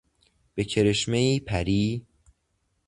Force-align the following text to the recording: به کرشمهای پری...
به 0.55 0.63
کرشمهای 0.63 1.39
پری... 1.39 2.05